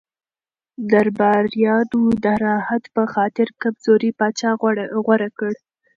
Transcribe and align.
درباریانو 0.91 2.01
د 2.23 2.25
راحت 2.45 2.83
په 2.95 3.03
خاطر 3.13 3.47
کمزوری 3.61 4.11
پاچا 4.19 4.51
غوره 5.05 5.29
کړ. 5.39 5.53